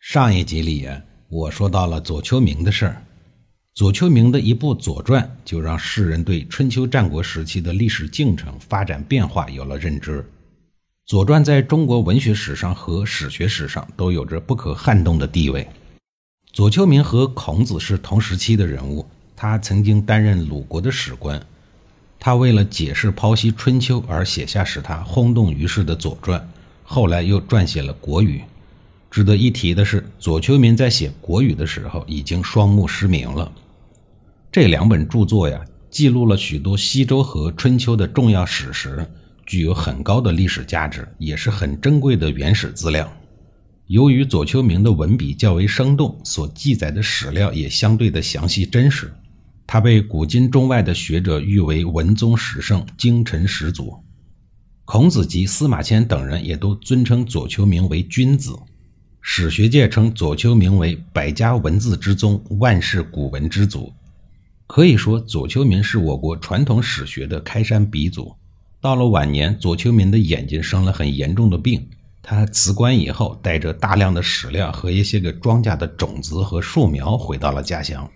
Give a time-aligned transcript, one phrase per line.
[0.00, 0.98] 上一集里啊，
[1.28, 3.04] 我说到了左丘明的事儿。
[3.74, 10.20] 左丘明的一部《左传》，就让世人对春秋战国时期的历史进程发展变化有了认知。
[11.04, 15.68] 《左传》在中国文学史上和史学史上都有着不可撼动的地位。
[16.50, 19.06] 左丘明和孔子是同时期的人物，
[19.36, 21.40] 他曾经担任鲁国的史官。
[22.18, 26.40] 他为了解释剖析春秋而写下使他轰动于世的《左传》，
[26.82, 28.38] 后来又撰写了《国语》。
[29.10, 33.50] 值得一提的是，左丘明在写《国语》的时候已经双目失明了。
[34.52, 39.04] 这两本著作呀，记录了许多西周和春秋的重要史实，
[39.44, 43.12] 具有很高的历史价值，也是很珍贵的原始资料。
[43.88, 49.12] 由于左丘明的文笔较为生动，所记载的史料也相对的详细真实，
[49.66, 53.92] 他被古今中外的学者誉为文宗史圣、精诚始祖。
[54.84, 58.56] 孔子及司马迁等人也都尊称左丘明为君子。
[59.22, 63.92] 史学界称左丘明为百家文字之宗，万世古文之祖。
[64.66, 68.34] 可以说，左丘明是我国传统史学的开山鼻祖。
[68.80, 71.86] 到了晚年，左丘明的眼睛生了很严重的病。
[72.22, 78.08] 他辞官以后，带着大量的史料和一些个庄稼的种子和树苗回到了家乡。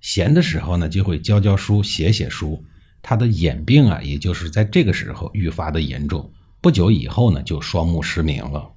[0.00, 2.62] 闲的时候呢，就会教教书、写写书。
[3.00, 6.28] 他的眼病啊，也就是在这个时候愈发的严重。
[6.60, 8.68] 不久以后呢，就双目失明了。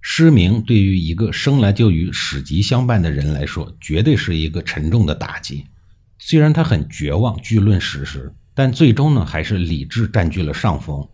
[0.00, 5.64] 失明对于一个生来就与史籍相伴的人来说，绝对是一个沉重的打击。
[6.18, 11.06] 虽然他很绝望，据论史实，但最终呢，还是理智占据了上风。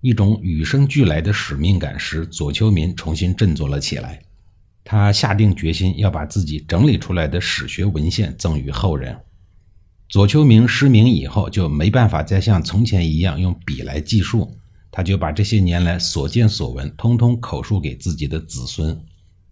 [0.00, 4.20] 一种与生俱来的使命感使左丘明重新振作了起来。
[4.84, 9.16] 他下定决心要把自己整理出来的史学文献赠予后人。
[10.08, 14.58] 左丘明失明以后，就没办法再像从前一样用笔来记述。
[14.94, 18.94] 他就把这些年来所见所闻，通通口述给自己的子孙。《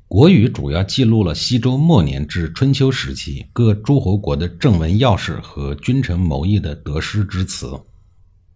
[0.07, 7.73] 国语》主要记录了西周末年至春秋时期各诸侯国的政文要事和君臣谋议的得失之词。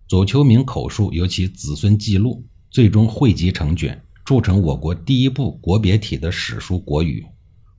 [0.06, 7.22] 左丘明口述，由其子孙记录，最终汇集成卷，铸成我国第一部国别体的史书《国语》。《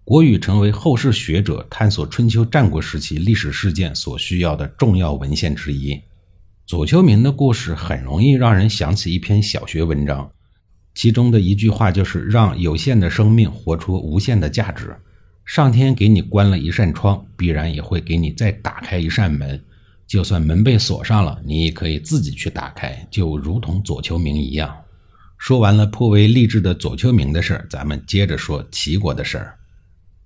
[0.03, 6.01] 国语》成为后世学者探索春秋战国时期历史事件所需要的重要文献之一。
[6.67, 10.31] 左丘明的故事很容易让人想起一篇小学文章，
[10.95, 14.95] 其中的一句话就是“让有限的生命活出无限的价值”。
[15.45, 19.63] 上天给你关了一扇窗，必然也会给你再打开一扇门。
[20.07, 24.75] 就算门被锁上了，你也可以自己去打开，就如同左丘明一样。
[25.37, 29.55] 说完了颇为励志的左丘明的事儿，咱们接着说齐国的事儿。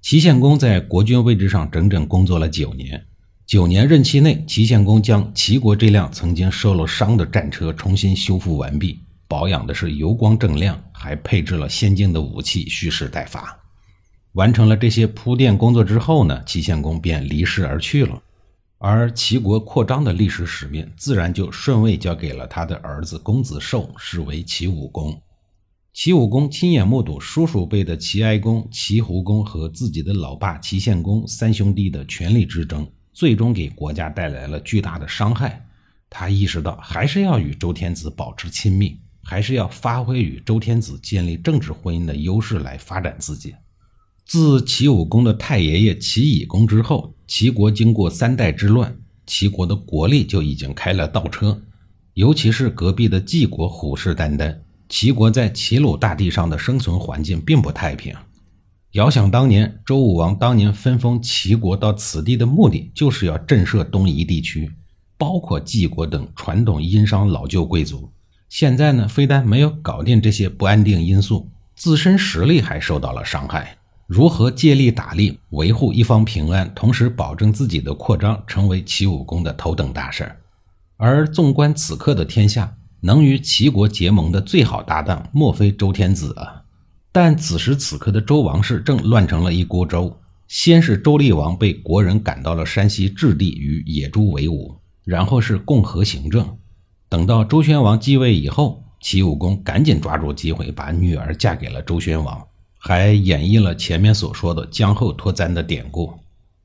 [0.02, 3.04] 齐献公在国君位置上整整工作了九年。
[3.50, 13.60] 九年任期内，齐献公将齐国这辆曾经受了伤的战车重新修复完毕，保养的是油光锃亮，还配置了先进的武器，蓄势待发。
[14.34, 18.22] 完成了这些铺垫工作之后呢，齐献公便离世而去了。
[18.78, 25.20] 而齐国扩张的历史使命，自然就顺位交给了他的儿子公子寿，是为齐武公。
[25.92, 32.88] 齐武公亲眼目睹叔叔辈的齐哀公、齐胡公和自己的老爸齐献公三兄弟的权力之争。
[33.20, 35.66] 最终给国家带来了巨大的伤害。
[36.10, 43.54] 他意识到，还是要与周天子保持亲密，还是要发挥与周天子建立政治婚姻的优势来发展自己。
[44.24, 51.62] 自齐武公的太爷爷齐懿公之后，齐国经过三代之乱，齐国的国力就已经开了倒车。
[52.14, 54.58] 尤其是隔壁的晋国虎视眈眈，
[54.88, 58.16] 齐国在齐鲁大地上的生存环境并不太平。
[58.94, 64.72] 遥想当年，周武王当年分封齐国到此地的目的，就是要震慑东夷地区，
[65.16, 68.10] 包括晋国等传统殷商老旧贵族。
[68.50, 73.78] 现在呢，非但没有搞定这些不安定因素，自身实力还受到了伤害。
[74.08, 80.36] 如何借力打力，维护一方平安，同时保证自己的扩张，成为齐武公的头等大事。
[80.98, 86.59] 而纵观此刻的天下，能与齐国结盟的最好搭档，莫非周天子啊？
[87.12, 90.16] 但此时此刻的周王室正乱成了一锅粥。
[90.48, 94.76] 先是周厉王被国人赶到了山西置地与野猪为伍，
[95.06, 96.58] 然后是共和行政。
[97.08, 102.44] 等到周宣王继位以后，齐武公赶紧抓住机会把女儿嫁给了周宣王。
[102.80, 106.12] 还演绎了前面所说的江后脱簪的典故。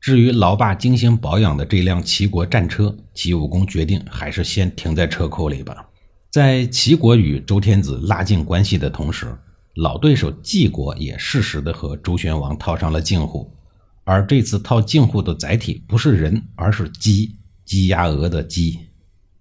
[0.01, 5.87] 至于老爸精心保养的这辆齐国战车，齐武公决定还是先停在车库里吧。
[6.31, 9.37] 在齐国与周天子拉近关系的同时，
[9.75, 13.51] 老对手晋国也适时的和周宣王套上了近乎。
[14.05, 17.35] 而这次套近乎的载体不是人，而是鸡，
[17.65, 18.79] 鸡鸭鹅的鸡。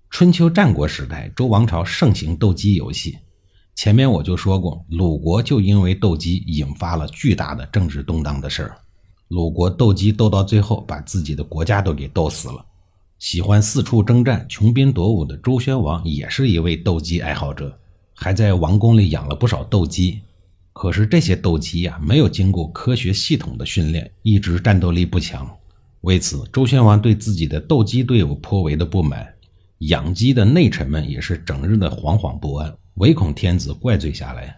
[0.09, 3.17] 春秋战国时代，周王朝盛行斗鸡游戏。
[3.75, 8.77] 前面我就说过，鲁国就因为斗鸡引发了巨大的政治动荡的事儿。
[9.27, 12.63] 鲁国斗鸡斗到最后，把自己的国家都给斗死了。
[13.17, 17.77] 喜欢四处征战、穷兵黩武的周宣王也是一位斗鸡爱好者，
[18.23, 20.21] 还在王宫里养了不少斗鸡。
[20.71, 25.45] 可是这些斗鸡呀，没有经过科学系统的训练，一直战斗力不强。
[26.01, 29.27] 为此，周宣王对自己的斗鸡队伍颇为的不满。
[29.79, 34.55] 养鸡的内臣们也是整日的惶惶不安，唯恐天子怪罪下来。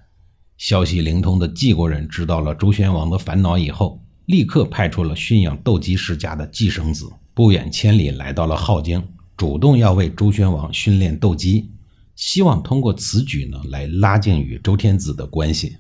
[0.58, 4.00] 消息灵通的晋国人知道了周宣王的烦恼以后。
[4.28, 9.04] 立刻派出了驯养斗鸡世家的季生子，不远千里来到了镐京，
[9.38, 11.70] 主动要为周宣王训练斗鸡，
[12.16, 15.78] 希望通过此举呢来拉近与周天子的关系。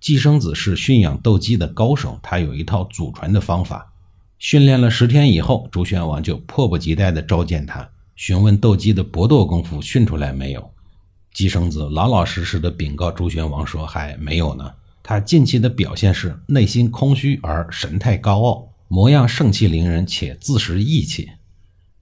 [0.00, 3.92] 季生子是驯养斗鸡的高手，他有一套祖传的方法。
[4.38, 10.70] 训练了十天以后，周宣王就迫不及待地召见他，询问斗鸡的搏斗功夫训出来没有。
[11.34, 14.72] 季生子老老实实的禀告周宣王说：“还没有呢。”
[15.02, 21.28] 他近期的表现是内心空虚而神态高傲，模样盛气凌人且自食义气。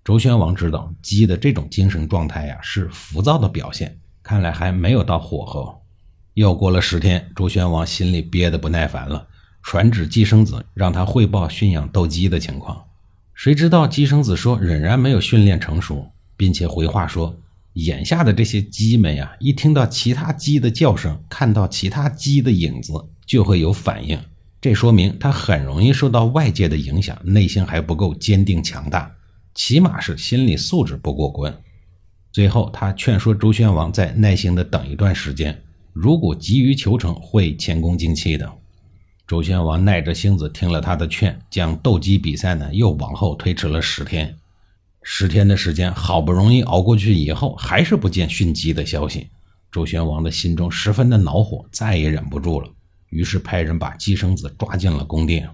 [0.06, 5.82] 周宣王知道鸡的这种精神状态呀是浮躁的表现，看来还没有到火候。
[6.34, 9.26] 又过了十天，周宣王心里憋得不耐烦了，
[9.64, 12.84] 传旨季生子让他汇报驯养斗鸡的情况。
[13.34, 17.36] 谁知道季生子说仍然没有训练成熟，并且回话说。
[17.72, 22.92] 眼下的这些鸡们呀，一听到其他鸡的叫声，看到其他鸡的影子，
[23.26, 24.16] 就会有反应。
[24.60, 29.10] 这说明它很容易受到外界的影响，内心还不够坚定强大，
[29.56, 31.52] 起码是心理素质不过关。
[32.30, 35.62] 最后，他劝说周宣王再耐心的等一段时间，
[35.94, 38.52] 如果急于求成，会前功尽弃的。
[39.26, 44.36] 周宣王耐着性子听了他的劝，将斗鸡比赛呢又往后推迟了十天。
[45.02, 49.28] 十天的时间，好不容易熬过去以后，还是不见迅鸡的消息。
[49.72, 52.68] 周宣王的心中十分的恼火，再也忍不住了，
[53.08, 55.48] 于是派人把姬生子抓进了宫殿。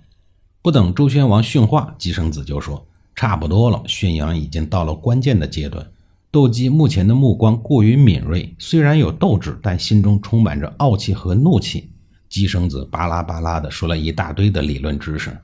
[0.61, 2.85] 不等周宣王训话，姬生子就说
[3.23, 5.87] ：“差不多了，驯养已经到了关键的阶段。
[6.33, 11.89] 斗鸡目前的目光过于敏锐，虽然有斗志，但心中充满着傲气和怒气。”
[12.29, 15.39] 姬生子巴拉巴拉的说了一大堆的理论知识。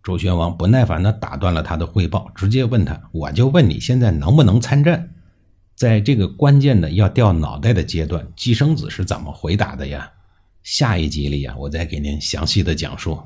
[0.00, 5.10] 周宣王不耐烦地打断了他的汇报，直接问他：“我就问你现在能不能参战？”
[5.74, 10.08] 在这个关键的要掉脑袋的阶段，季生子是怎么回答的呀？
[10.62, 13.18] 下一集里呀，我再给您详细的讲述。